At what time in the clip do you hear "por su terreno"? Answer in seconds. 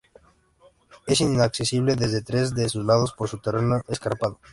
3.13-3.83